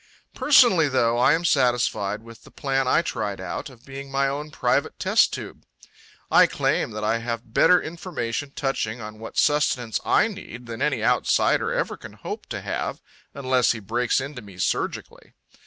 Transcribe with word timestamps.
Personally, 0.33 0.89
though, 0.89 1.19
I 1.19 1.33
am 1.33 1.45
satisfied 1.45 2.23
with 2.23 2.43
the 2.43 2.49
plan 2.49 2.87
I 2.87 3.03
tried 3.03 3.39
out, 3.39 3.69
of 3.69 3.85
being 3.85 4.09
my 4.09 4.27
own 4.27 4.49
private 4.49 4.97
test 4.97 5.31
tube. 5.31 5.63
I 6.31 6.47
claim 6.47 6.89
that 6.93 7.03
I 7.03 7.19
have 7.19 7.53
better 7.53 7.79
information 7.79 8.49
touching 8.55 8.99
on 8.99 9.19
what 9.19 9.37
sustenance 9.37 9.99
I 10.03 10.27
need 10.27 10.65
than 10.65 10.81
any 10.81 11.03
outsider 11.03 11.71
ever 11.71 11.97
can 11.97 12.13
hope 12.13 12.47
to 12.47 12.61
have 12.61 12.99
unless 13.35 13.73
he 13.73 13.79
breaks 13.79 14.19
into 14.19 14.41
me 14.41 14.57
surgically. 14.57 15.35